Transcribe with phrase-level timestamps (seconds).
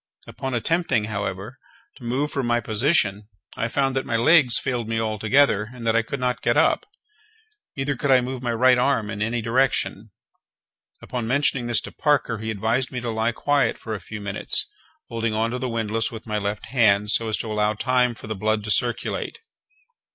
[0.25, 1.59] Upon attempting, however,
[1.97, 5.95] to move from my position, I found that my legs failed me altogether, and that
[5.95, 6.87] I could not get up;
[7.77, 10.09] neither could I move my right arm in any direction.
[11.03, 14.67] Upon mentioning this to Parker, he advised me to lie quiet for a few minutes,
[15.07, 18.25] holding on to the windlass with my left hand, so as to allow time for
[18.25, 19.37] the blood to circulate.